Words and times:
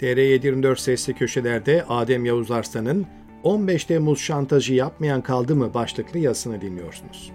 TR724 0.00 0.80
sesli 0.80 1.14
köşelerde 1.14 1.84
Adem 1.88 2.24
Yavuz 2.24 2.50
Arslan'ın 2.50 3.06
15 3.42 3.84
Temmuz 3.84 4.20
şantajı 4.20 4.74
yapmayan 4.74 5.22
kaldı 5.22 5.56
mı 5.56 5.74
başlıklı 5.74 6.18
yazısını 6.18 6.60
dinliyorsunuz. 6.60 7.32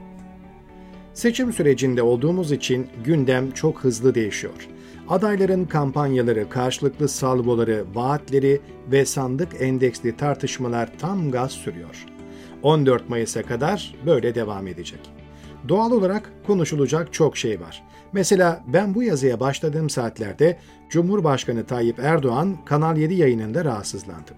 Seçim 1.13 1.53
sürecinde 1.53 2.01
olduğumuz 2.01 2.51
için 2.51 2.87
gündem 3.03 3.51
çok 3.51 3.83
hızlı 3.83 4.15
değişiyor. 4.15 4.67
Adayların 5.09 5.65
kampanyaları, 5.65 6.49
karşılıklı 6.49 7.09
salvoları, 7.09 7.85
vaatleri 7.93 8.61
ve 8.91 9.05
sandık 9.05 9.61
endeksli 9.61 10.17
tartışmalar 10.17 10.89
tam 10.99 11.31
gaz 11.31 11.51
sürüyor. 11.51 12.05
14 12.63 13.09
Mayıs'a 13.09 13.43
kadar 13.43 13.95
böyle 14.05 14.35
devam 14.35 14.67
edecek. 14.67 15.22
Doğal 15.69 15.91
olarak 15.91 16.31
konuşulacak 16.47 17.13
çok 17.13 17.37
şey 17.37 17.61
var. 17.61 17.83
Mesela 18.13 18.63
ben 18.67 18.95
bu 18.95 19.03
yazıya 19.03 19.39
başladığım 19.39 19.89
saatlerde 19.89 20.57
Cumhurbaşkanı 20.89 21.65
Tayyip 21.65 21.99
Erdoğan 21.99 22.57
Kanal 22.65 22.97
7 22.97 23.13
yayınında 23.13 23.65
rahatsızlandı. 23.65 24.31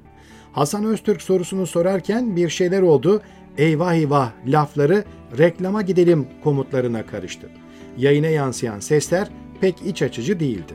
Hasan 0.53 0.85
Öztürk 0.85 1.21
sorusunu 1.21 1.67
sorarken 1.67 2.35
bir 2.35 2.49
şeyler 2.49 2.81
oldu, 2.81 3.21
eyvah 3.57 3.93
eyvah 3.93 4.31
lafları 4.47 5.03
reklama 5.37 5.81
gidelim 5.81 6.27
komutlarına 6.43 7.05
karıştı. 7.05 7.49
Yayına 7.97 8.27
yansıyan 8.27 8.79
sesler 8.79 9.29
pek 9.61 9.81
iç 9.85 10.01
açıcı 10.01 10.39
değildi. 10.39 10.73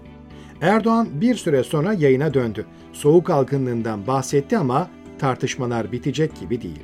Erdoğan 0.61 1.09
bir 1.21 1.35
süre 1.35 1.65
sonra 1.65 1.93
yayına 1.93 2.35
döndü. 2.35 2.67
Soğuk 2.93 3.31
algınlığından 3.31 4.07
bahsetti 4.07 4.59
ama 4.59 4.91
tartışmalar 5.19 5.93
bitecek 5.93 6.41
gibi 6.41 6.63
değil. 6.63 6.83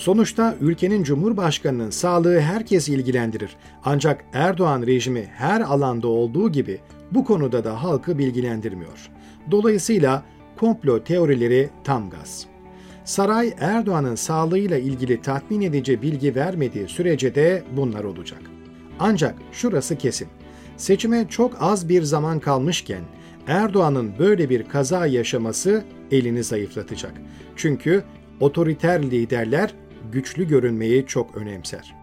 Sonuçta 0.00 0.56
ülkenin 0.60 1.02
cumhurbaşkanının 1.02 1.90
sağlığı 1.90 2.40
herkes 2.40 2.88
ilgilendirir. 2.88 3.56
Ancak 3.84 4.24
Erdoğan 4.32 4.82
rejimi 4.82 5.28
her 5.32 5.60
alanda 5.60 6.08
olduğu 6.08 6.52
gibi 6.52 6.80
bu 7.12 7.24
konuda 7.24 7.64
da 7.64 7.82
halkı 7.82 8.18
bilgilendirmiyor. 8.18 9.10
Dolayısıyla 9.50 10.24
komplo 10.56 11.04
teorileri 11.04 11.70
tam 11.84 12.10
gaz. 12.10 12.46
Saray 13.04 13.54
Erdoğan'ın 13.58 14.14
sağlığıyla 14.14 14.78
ilgili 14.78 15.22
tatmin 15.22 15.60
edici 15.60 16.02
bilgi 16.02 16.34
vermediği 16.34 16.88
sürece 16.88 17.34
de 17.34 17.62
bunlar 17.76 18.04
olacak. 18.04 18.42
Ancak 18.98 19.34
şurası 19.52 19.96
kesin. 19.98 20.28
Seçime 20.76 21.28
çok 21.28 21.56
az 21.60 21.88
bir 21.88 22.02
zaman 22.02 22.38
kalmışken 22.38 23.02
Erdoğan'ın 23.46 24.12
böyle 24.18 24.50
bir 24.50 24.68
kaza 24.68 25.06
yaşaması 25.06 25.84
elini 26.10 26.44
zayıflatacak. 26.44 27.12
Çünkü 27.56 28.04
otoriter 28.40 29.02
liderler 29.02 29.74
güçlü 30.12 30.48
görünmeyi 30.48 31.06
çok 31.06 31.36
önemser. 31.36 31.94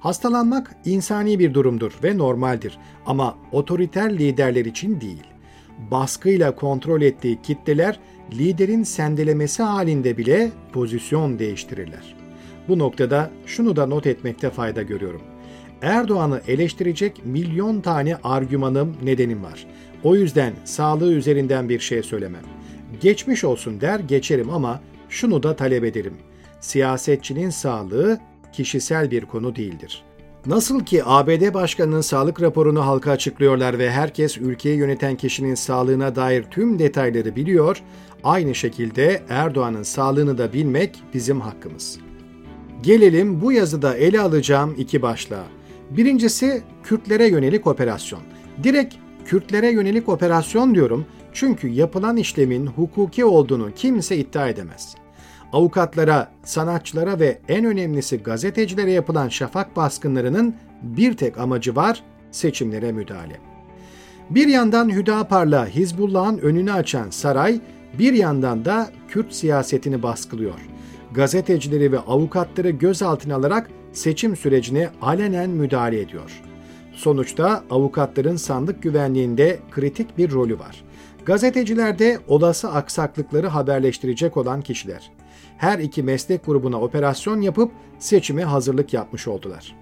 Hastalanmak 0.00 0.76
insani 0.84 1.38
bir 1.38 1.54
durumdur 1.54 1.92
ve 2.04 2.18
normaldir 2.18 2.78
ama 3.06 3.38
otoriter 3.52 4.18
liderler 4.18 4.64
için 4.64 5.00
değil. 5.00 5.22
Baskıyla 5.90 6.54
kontrol 6.54 7.02
ettiği 7.02 7.42
kitleler 7.42 8.00
liderin 8.32 8.82
sendelemesi 8.82 9.62
halinde 9.62 10.16
bile 10.18 10.50
pozisyon 10.72 11.38
değiştirirler. 11.38 12.16
Bu 12.68 12.78
noktada 12.78 13.30
şunu 13.46 13.76
da 13.76 13.86
not 13.86 14.06
etmekte 14.06 14.50
fayda 14.50 14.82
görüyorum. 14.82 15.22
Erdoğan'ı 15.82 16.40
eleştirecek 16.48 17.26
milyon 17.26 17.80
tane 17.80 18.16
argümanım, 18.16 18.96
nedenim 19.02 19.42
var. 19.42 19.66
O 20.02 20.16
yüzden 20.16 20.52
sağlığı 20.64 21.12
üzerinden 21.12 21.68
bir 21.68 21.80
şey 21.80 22.02
söylemem. 22.02 22.44
Geçmiş 23.00 23.44
olsun 23.44 23.80
der 23.80 24.00
geçerim 24.00 24.50
ama 24.50 24.80
şunu 25.08 25.42
da 25.42 25.56
talep 25.56 25.84
ederim. 25.84 26.14
Siyasetçinin 26.64 27.50
sağlığı 27.50 28.20
kişisel 28.52 29.10
bir 29.10 29.24
konu 29.24 29.56
değildir. 29.56 30.04
Nasıl 30.46 30.84
ki 30.84 31.02
ABD 31.04 31.54
Başkanı'nın 31.54 32.00
sağlık 32.00 32.42
raporunu 32.42 32.86
halka 32.86 33.10
açıklıyorlar 33.10 33.78
ve 33.78 33.90
herkes 33.90 34.38
ülkeyi 34.38 34.76
yöneten 34.76 35.16
kişinin 35.16 35.54
sağlığına 35.54 36.16
dair 36.16 36.42
tüm 36.42 36.78
detayları 36.78 37.36
biliyor, 37.36 37.82
aynı 38.24 38.54
şekilde 38.54 39.22
Erdoğan'ın 39.28 39.82
sağlığını 39.82 40.38
da 40.38 40.52
bilmek 40.52 41.02
bizim 41.14 41.40
hakkımız. 41.40 41.98
Gelelim 42.82 43.40
bu 43.40 43.52
yazıda 43.52 43.96
ele 43.96 44.20
alacağım 44.20 44.74
iki 44.78 45.02
başlığa. 45.02 45.46
Birincisi 45.90 46.62
Kürtlere 46.82 47.26
yönelik 47.26 47.66
operasyon. 47.66 48.20
Direkt 48.62 48.94
Kürtlere 49.24 49.70
yönelik 49.70 50.08
operasyon 50.08 50.74
diyorum 50.74 51.06
çünkü 51.32 51.68
yapılan 51.68 52.16
işlemin 52.16 52.66
hukuki 52.66 53.24
olduğunu 53.24 53.70
kimse 53.76 54.16
iddia 54.16 54.48
edemez. 54.48 55.03
Avukatlara, 55.54 56.28
sanatçılara 56.44 57.20
ve 57.20 57.38
en 57.48 57.64
önemlisi 57.64 58.16
gazetecilere 58.16 58.92
yapılan 58.92 59.28
şafak 59.28 59.76
baskınlarının 59.76 60.54
bir 60.82 61.16
tek 61.16 61.38
amacı 61.38 61.76
var, 61.76 62.02
seçimlere 62.30 62.92
müdahale. 62.92 63.40
Bir 64.30 64.46
yandan 64.46 64.90
Hüdapar'la 64.90 65.66
Hizbullah'ın 65.66 66.38
önünü 66.38 66.72
açan 66.72 67.10
saray, 67.10 67.60
bir 67.98 68.12
yandan 68.12 68.64
da 68.64 68.90
Kürt 69.08 69.32
siyasetini 69.32 70.02
baskılıyor. 70.02 70.68
Gazetecileri 71.12 71.92
ve 71.92 71.98
avukatları 71.98 72.70
gözaltına 72.70 73.34
alarak 73.34 73.70
seçim 73.92 74.36
sürecine 74.36 74.88
alenen 75.02 75.50
müdahale 75.50 76.00
ediyor. 76.00 76.42
Sonuçta 76.92 77.64
avukatların 77.70 78.36
sandık 78.36 78.82
güvenliğinde 78.82 79.58
kritik 79.70 80.18
bir 80.18 80.30
rolü 80.30 80.58
var. 80.58 80.84
Gazeteciler 81.24 81.98
de 81.98 82.18
olası 82.28 82.70
aksaklıkları 82.70 83.46
haberleştirecek 83.46 84.36
olan 84.36 84.62
kişiler. 84.62 85.10
Her 85.58 85.78
iki 85.78 86.02
meslek 86.02 86.46
grubuna 86.46 86.80
operasyon 86.80 87.40
yapıp 87.40 87.72
seçime 87.98 88.44
hazırlık 88.44 88.94
yapmış 88.94 89.28
oldular. 89.28 89.74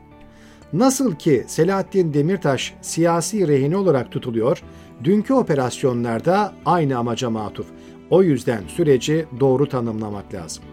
Nasıl 0.72 1.14
ki 1.14 1.44
Selahattin 1.46 2.14
Demirtaş 2.14 2.74
siyasi 2.80 3.48
rehine 3.48 3.76
olarak 3.76 4.12
tutuluyor, 4.12 4.62
dünkü 5.04 5.34
operasyonlarda 5.34 6.52
aynı 6.66 6.98
amaca 6.98 7.30
matuf. 7.30 7.66
O 8.10 8.22
yüzden 8.22 8.62
süreci 8.68 9.26
doğru 9.40 9.68
tanımlamak 9.68 10.34
lazım. 10.34 10.64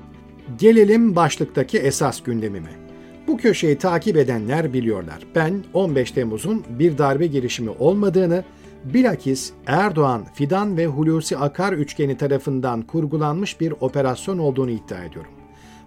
Gelelim 0.57 1.15
başlıktaki 1.15 1.77
esas 1.77 2.23
gündemime. 2.23 2.71
Bu 3.27 3.37
köşeyi 3.37 3.77
takip 3.77 4.17
edenler 4.17 4.73
biliyorlar. 4.73 5.19
Ben 5.35 5.63
15 5.73 6.11
Temmuz'un 6.11 6.63
bir 6.69 6.97
darbe 6.97 7.27
girişimi 7.27 7.69
olmadığını, 7.69 8.43
bilakis 8.83 9.51
Erdoğan, 9.65 10.25
Fidan 10.33 10.77
ve 10.77 10.87
Hulusi 10.87 11.37
Akar 11.37 11.73
üçgeni 11.73 12.17
tarafından 12.17 12.81
kurgulanmış 12.81 13.61
bir 13.61 13.73
operasyon 13.79 14.37
olduğunu 14.37 14.71
iddia 14.71 15.03
ediyorum. 15.03 15.31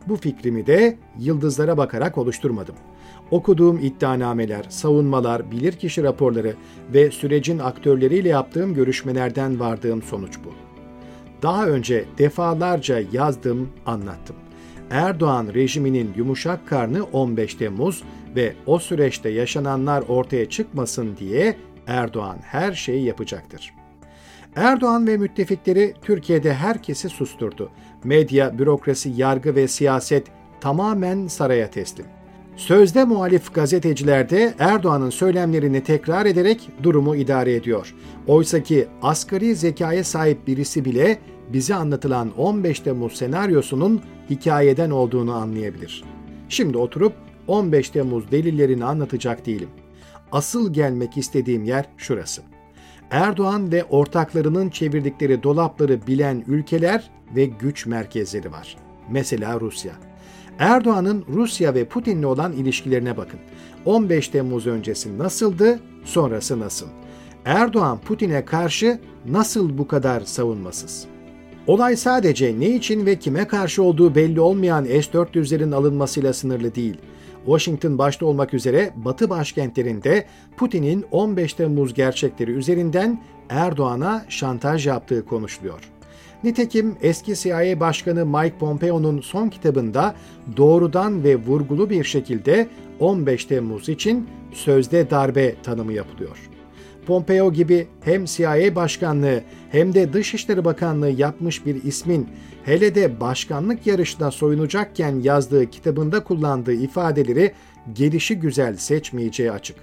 Bu 0.08 0.16
fikrimi 0.16 0.66
de 0.66 0.98
yıldızlara 1.18 1.76
bakarak 1.76 2.18
oluşturmadım. 2.18 2.74
Okuduğum 3.30 3.78
iddianameler, 3.78 4.66
savunmalar, 4.68 5.50
bilirkişi 5.50 6.02
raporları 6.02 6.54
ve 6.94 7.10
sürecin 7.10 7.58
aktörleriyle 7.58 8.28
yaptığım 8.28 8.74
görüşmelerden 8.74 9.60
vardığım 9.60 10.02
sonuç 10.02 10.38
bu. 10.44 10.52
Daha 11.42 11.66
önce 11.66 12.04
defalarca 12.18 13.02
yazdım, 13.12 13.68
anlattım. 13.86 14.36
Erdoğan 14.90 15.48
rejiminin 15.54 16.10
yumuşak 16.16 16.68
karnı 16.68 17.04
15 17.04 17.54
Temmuz 17.54 18.02
ve 18.36 18.54
o 18.66 18.78
süreçte 18.78 19.28
yaşananlar 19.28 20.04
ortaya 20.08 20.48
çıkmasın 20.48 21.16
diye 21.16 21.56
Erdoğan 21.86 22.38
her 22.42 22.72
şeyi 22.72 23.04
yapacaktır. 23.04 23.74
Erdoğan 24.56 25.06
ve 25.06 25.16
müttefikleri 25.16 25.94
Türkiye'de 26.02 26.54
herkesi 26.54 27.08
susturdu. 27.08 27.70
Medya, 28.04 28.58
bürokrasi, 28.58 29.12
yargı 29.16 29.54
ve 29.54 29.68
siyaset 29.68 30.26
tamamen 30.60 31.26
saraya 31.26 31.70
teslim. 31.70 32.06
Sözde 32.56 33.04
muhalif 33.04 33.54
gazeteciler 33.54 34.30
de 34.30 34.54
Erdoğan'ın 34.58 35.10
söylemlerini 35.10 35.82
tekrar 35.82 36.26
ederek 36.26 36.70
durumu 36.82 37.16
idare 37.16 37.54
ediyor. 37.54 37.94
Oysaki 38.26 38.86
asgari 39.02 39.54
zekaya 39.54 40.04
sahip 40.04 40.46
birisi 40.46 40.84
bile 40.84 41.18
bize 41.52 41.74
anlatılan 41.74 42.32
15 42.36 42.80
Temmuz 42.80 43.12
senaryosunun 43.12 44.00
hikayeden 44.30 44.90
olduğunu 44.90 45.34
anlayabilir. 45.34 46.04
Şimdi 46.48 46.78
oturup 46.78 47.12
15 47.46 47.90
Temmuz 47.90 48.30
delillerini 48.30 48.84
anlatacak 48.84 49.46
değilim. 49.46 49.68
Asıl 50.32 50.72
gelmek 50.72 51.16
istediğim 51.16 51.64
yer 51.64 51.84
şurası. 51.96 52.42
Erdoğan 53.10 53.72
ve 53.72 53.84
ortaklarının 53.84 54.70
çevirdikleri 54.70 55.42
dolapları 55.42 56.06
bilen 56.06 56.44
ülkeler 56.46 57.10
ve 57.36 57.44
güç 57.44 57.86
merkezleri 57.86 58.52
var. 58.52 58.76
Mesela 59.10 59.60
Rusya. 59.60 59.92
Erdoğan'ın 60.58 61.24
Rusya 61.28 61.74
ve 61.74 61.84
Putin'le 61.84 62.22
olan 62.22 62.52
ilişkilerine 62.52 63.16
bakın. 63.16 63.40
15 63.84 64.28
Temmuz 64.28 64.66
öncesi 64.66 65.18
nasıldı, 65.18 65.80
sonrası 66.04 66.60
nasıl? 66.60 66.86
Erdoğan 67.44 68.00
Putin'e 68.00 68.44
karşı 68.44 69.00
nasıl 69.26 69.78
bu 69.78 69.88
kadar 69.88 70.20
savunmasız? 70.20 71.06
Olay 71.66 71.96
sadece 71.96 72.60
ne 72.60 72.68
için 72.68 73.06
ve 73.06 73.18
kime 73.18 73.46
karşı 73.46 73.82
olduğu 73.82 74.14
belli 74.14 74.40
olmayan 74.40 74.84
S-400'lerin 74.84 75.74
alınmasıyla 75.74 76.32
sınırlı 76.32 76.74
değil. 76.74 76.96
Washington 77.44 77.98
başta 77.98 78.26
olmak 78.26 78.54
üzere 78.54 78.92
Batı 78.96 79.30
başkentlerinde 79.30 80.26
Putin'in 80.56 81.04
15 81.10 81.54
Temmuz 81.54 81.94
gerçekleri 81.94 82.50
üzerinden 82.50 83.22
Erdoğan'a 83.48 84.24
şantaj 84.28 84.86
yaptığı 84.86 85.26
konuşuluyor. 85.26 85.80
Nitekim 86.44 86.96
eski 87.02 87.36
CIA 87.36 87.80
Başkanı 87.80 88.26
Mike 88.26 88.58
Pompeo'nun 88.58 89.20
son 89.20 89.48
kitabında 89.48 90.14
doğrudan 90.56 91.24
ve 91.24 91.36
vurgulu 91.36 91.90
bir 91.90 92.04
şekilde 92.04 92.68
15 93.00 93.44
Temmuz 93.44 93.88
için 93.88 94.28
sözde 94.52 95.10
darbe 95.10 95.54
tanımı 95.62 95.92
yapılıyor. 95.92 96.38
Pompeo 97.06 97.52
gibi 97.52 97.86
hem 98.04 98.24
CIA 98.24 98.74
Başkanlığı 98.74 99.40
hem 99.70 99.94
de 99.94 100.12
Dışişleri 100.12 100.64
Bakanlığı 100.64 101.10
yapmış 101.10 101.66
bir 101.66 101.84
ismin 101.84 102.28
hele 102.64 102.94
de 102.94 103.20
başkanlık 103.20 103.86
yarışına 103.86 104.30
soyunacakken 104.30 105.20
yazdığı 105.22 105.70
kitabında 105.70 106.24
kullandığı 106.24 106.72
ifadeleri 106.72 107.52
gelişi 107.92 108.38
güzel 108.38 108.76
seçmeyeceği 108.76 109.52
açık. 109.52 109.76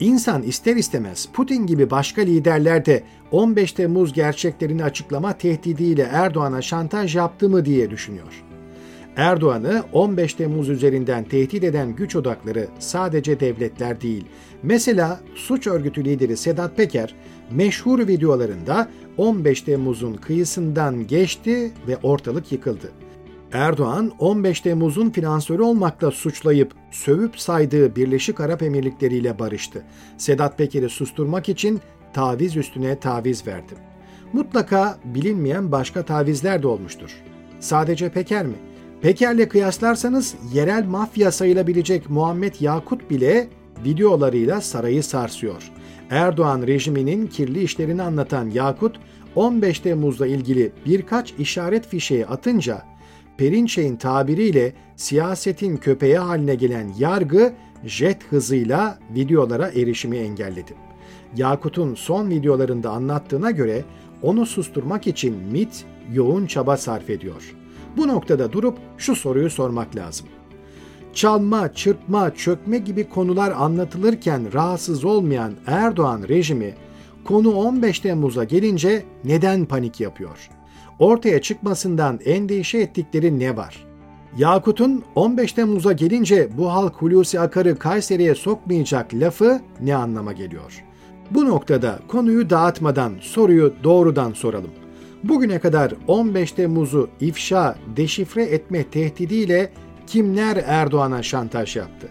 İnsan 0.00 0.42
ister 0.42 0.76
istemez 0.76 1.28
Putin 1.32 1.66
gibi 1.66 1.90
başka 1.90 2.22
liderler 2.22 2.86
de 2.86 3.02
15 3.30 3.72
Temmuz 3.72 4.12
gerçeklerini 4.12 4.84
açıklama 4.84 5.32
tehdidiyle 5.32 6.02
Erdoğan'a 6.02 6.62
şantaj 6.62 7.16
yaptı 7.16 7.48
mı 7.48 7.64
diye 7.64 7.90
düşünüyor. 7.90 8.45
Erdoğan'ı 9.16 9.82
15 9.92 10.34
Temmuz 10.34 10.68
üzerinden 10.68 11.24
tehdit 11.24 11.64
eden 11.64 11.96
güç 11.96 12.16
odakları 12.16 12.68
sadece 12.78 13.40
devletler 13.40 14.00
değil. 14.00 14.24
Mesela 14.62 15.20
suç 15.34 15.66
örgütü 15.66 16.04
lideri 16.04 16.36
Sedat 16.36 16.76
Peker 16.76 17.14
meşhur 17.50 17.98
videolarında 18.08 18.88
15 19.16 19.62
Temmuz'un 19.62 20.14
kıyısından 20.14 21.06
geçti 21.06 21.72
ve 21.88 21.96
ortalık 22.02 22.52
yıkıldı. 22.52 22.92
Erdoğan 23.52 24.12
15 24.18 24.60
Temmuz'un 24.60 25.10
finansörü 25.10 25.62
olmakla 25.62 26.10
suçlayıp 26.10 26.74
sövüp 26.90 27.40
saydığı 27.40 27.96
Birleşik 27.96 28.40
Arap 28.40 28.62
Emirlikleri 28.62 29.16
ile 29.16 29.38
barıştı. 29.38 29.82
Sedat 30.18 30.58
Peker'i 30.58 30.88
susturmak 30.88 31.48
için 31.48 31.80
taviz 32.12 32.56
üstüne 32.56 33.00
taviz 33.00 33.46
verdi. 33.46 33.74
Mutlaka 34.32 34.98
bilinmeyen 35.04 35.72
başka 35.72 36.04
tavizler 36.04 36.62
de 36.62 36.66
olmuştur. 36.66 37.10
Sadece 37.60 38.08
Peker 38.08 38.46
mi? 38.46 38.56
Peker'le 39.02 39.48
kıyaslarsanız 39.48 40.34
yerel 40.52 40.84
mafya 40.84 41.32
sayılabilecek 41.32 42.10
Muhammed 42.10 42.54
Yakut 42.60 43.10
bile 43.10 43.48
videolarıyla 43.84 44.60
sarayı 44.60 45.02
sarsıyor. 45.02 45.72
Erdoğan 46.10 46.62
rejiminin 46.62 47.26
kirli 47.26 47.62
işlerini 47.62 48.02
anlatan 48.02 48.50
Yakut, 48.50 49.00
15 49.34 49.80
Temmuz'la 49.80 50.26
ilgili 50.26 50.72
birkaç 50.86 51.34
işaret 51.38 51.86
fişeği 51.86 52.26
atınca 52.26 52.82
Perinçey'in 53.38 53.96
tabiriyle 53.96 54.72
siyasetin 54.96 55.76
köpeği 55.76 56.18
haline 56.18 56.54
gelen 56.54 56.92
yargı 56.98 57.52
jet 57.84 58.24
hızıyla 58.32 58.98
videolara 59.14 59.68
erişimi 59.68 60.16
engelledi. 60.16 60.74
Yakut'un 61.36 61.94
son 61.94 62.30
videolarında 62.30 62.90
anlattığına 62.90 63.50
göre 63.50 63.84
onu 64.22 64.46
susturmak 64.46 65.06
için 65.06 65.36
MIT 65.52 65.84
yoğun 66.12 66.46
çaba 66.46 66.76
sarf 66.76 67.10
ediyor. 67.10 67.54
Bu 67.96 68.08
noktada 68.08 68.52
durup 68.52 68.78
şu 68.98 69.16
soruyu 69.16 69.50
sormak 69.50 69.96
lazım. 69.96 70.26
Çalma, 71.14 71.72
çırpma, 71.72 72.34
çökme 72.34 72.78
gibi 72.78 73.08
konular 73.08 73.52
anlatılırken 73.56 74.52
rahatsız 74.52 75.04
olmayan 75.04 75.52
Erdoğan 75.66 76.22
rejimi 76.28 76.74
konu 77.24 77.54
15 77.54 78.00
Temmuz'a 78.00 78.44
gelince 78.44 79.04
neden 79.24 79.64
panik 79.64 80.00
yapıyor? 80.00 80.48
Ortaya 80.98 81.42
çıkmasından 81.42 82.20
endişe 82.24 82.78
ettikleri 82.78 83.38
ne 83.38 83.56
var? 83.56 83.86
Yakut'un 84.38 85.04
15 85.14 85.52
Temmuz'a 85.52 85.92
gelince 85.92 86.48
bu 86.58 86.72
halk 86.72 86.94
Hulusi 86.94 87.40
Akar'ı 87.40 87.78
Kayseri'ye 87.78 88.34
sokmayacak 88.34 89.14
lafı 89.14 89.60
ne 89.80 89.96
anlama 89.96 90.32
geliyor? 90.32 90.84
Bu 91.30 91.44
noktada 91.44 91.98
konuyu 92.08 92.50
dağıtmadan 92.50 93.12
soruyu 93.20 93.74
doğrudan 93.84 94.32
soralım. 94.32 94.70
Bugüne 95.28 95.58
kadar 95.58 95.92
15 96.06 96.52
Temmuz'u 96.52 97.08
ifşa, 97.20 97.76
deşifre 97.96 98.42
etme 98.42 98.84
tehdidiyle 98.90 99.72
kimler 100.06 100.64
Erdoğan'a 100.66 101.22
şantaj 101.22 101.76
yaptı? 101.76 102.08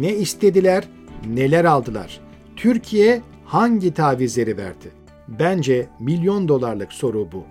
Ne 0.00 0.14
istediler, 0.14 0.84
neler 1.26 1.64
aldılar? 1.64 2.20
Türkiye 2.56 3.22
hangi 3.44 3.94
tavizleri 3.94 4.56
verdi? 4.56 4.90
Bence 5.28 5.86
milyon 6.00 6.48
dolarlık 6.48 6.92
soru 6.92 7.28
bu. 7.32 7.44